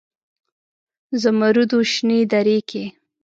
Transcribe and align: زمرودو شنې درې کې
زمرودو 1.21 1.77
شنې 1.93 2.19
درې 2.33 2.57
کې 2.69 2.83